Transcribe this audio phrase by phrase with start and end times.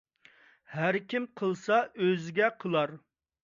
[0.77, 2.99] ھەركىم قىلسا ئۆزىگە قىلار.